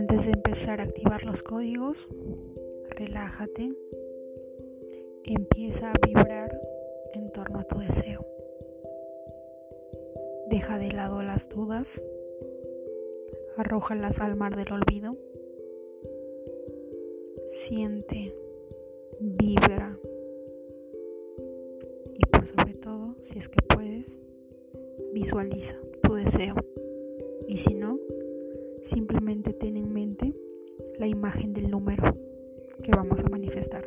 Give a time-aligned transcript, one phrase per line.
[0.00, 2.08] Antes de empezar a activar los códigos,
[2.88, 3.70] relájate,
[5.24, 6.58] empieza a vibrar
[7.12, 8.24] en torno a tu deseo.
[10.48, 12.02] Deja de lado las dudas,
[13.58, 15.18] arrójalas al mar del olvido,
[17.48, 18.34] siente,
[19.20, 19.98] vibra.
[22.14, 24.18] Y por sobre todo, si es que puedes,
[25.12, 26.54] visualiza tu deseo.
[27.46, 27.98] Y si no,
[28.82, 29.89] simplemente ten en
[31.00, 32.14] la imagen del número
[32.82, 33.82] que vamos a manifestar,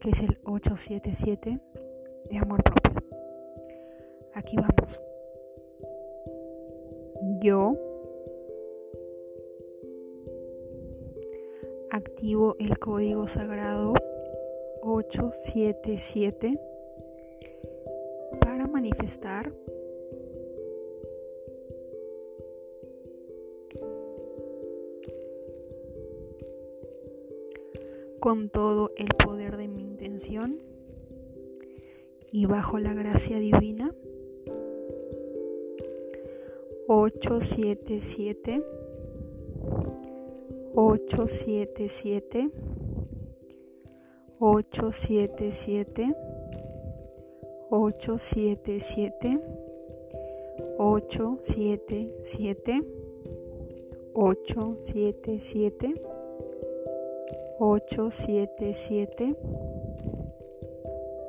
[0.00, 1.58] que es el 877
[2.28, 3.02] de amor propio.
[4.34, 5.00] Aquí vamos.
[7.40, 7.74] Yo
[11.90, 13.94] activo el código sagrado
[14.82, 16.60] 877
[18.40, 19.50] para manifestar
[28.22, 30.60] con todo el poder de mi intención
[32.30, 33.92] y bajo la gracia divina.
[36.86, 38.64] 877
[40.76, 42.50] 877
[44.38, 46.14] 877
[47.70, 49.40] 877
[50.78, 52.84] 877
[54.14, 56.21] 877
[57.62, 59.36] 877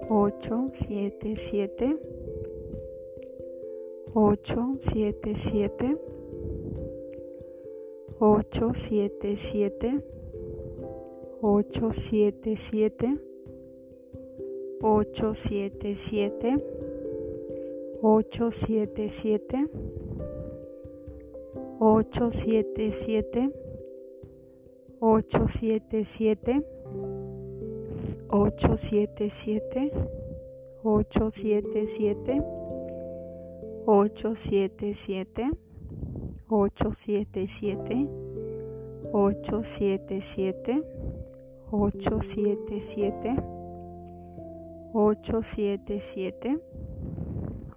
[0.10, 2.00] 877
[4.16, 5.98] 877
[8.20, 10.02] 877
[11.44, 13.20] 877
[14.82, 16.62] 877
[18.02, 19.70] 877
[21.80, 23.63] 877
[25.04, 26.64] 877
[28.32, 29.92] 877
[30.82, 32.42] 877
[33.86, 35.52] 877
[36.64, 38.08] 877 877
[39.12, 40.84] 877
[44.94, 46.62] 877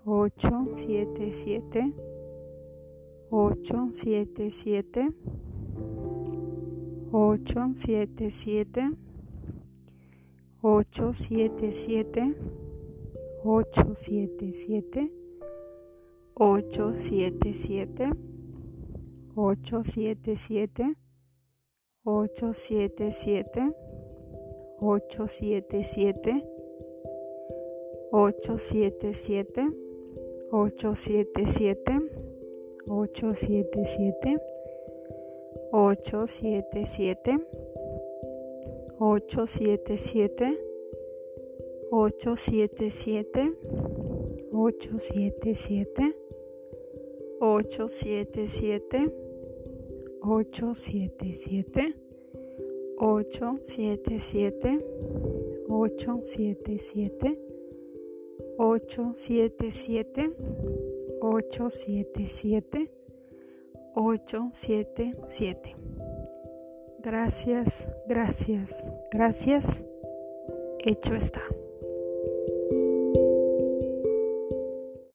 [0.06, 1.92] 877
[3.30, 5.14] 877
[7.18, 8.94] 8, 7, 7,
[10.62, 12.34] 8, 7, 7,
[13.42, 15.10] 8, 7, 7,
[16.38, 18.12] 8, 7, 7,
[19.34, 20.94] 8, 7, 7,
[22.04, 23.74] 8, 7, 7,
[24.82, 26.42] 8, 7, 7,
[28.12, 29.72] 8, 7, 7,
[30.52, 32.10] 8, 7, 7,
[32.90, 34.55] 8, 7, 7,
[35.72, 37.40] 877
[39.00, 40.56] 877
[41.92, 43.54] 877
[44.52, 46.14] 877
[47.40, 49.12] 877
[50.22, 51.94] 877
[52.98, 54.80] 877
[55.78, 57.36] 877
[58.58, 60.32] 877
[61.22, 62.95] 877
[63.96, 65.74] 877.
[66.98, 69.82] Gracias, gracias, gracias.
[70.84, 71.40] Hecho está.